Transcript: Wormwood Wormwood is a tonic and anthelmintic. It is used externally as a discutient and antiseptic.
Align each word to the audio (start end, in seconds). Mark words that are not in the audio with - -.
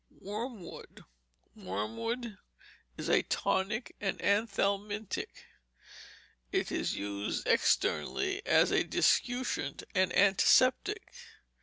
Wormwood 0.19 1.05
Wormwood 1.55 2.39
is 2.97 3.07
a 3.07 3.21
tonic 3.21 3.95
and 4.01 4.17
anthelmintic. 4.17 5.29
It 6.51 6.71
is 6.71 6.95
used 6.95 7.45
externally 7.45 8.41
as 8.43 8.71
a 8.71 8.83
discutient 8.83 9.83
and 9.93 10.11
antiseptic. 10.15 11.13